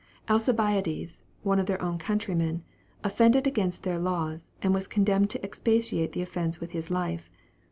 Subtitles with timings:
[0.27, 2.63] Alcibiades, one of their own countrymen,
[3.03, 7.29] offended against their laws, and was condemned to expiate the offence with his life.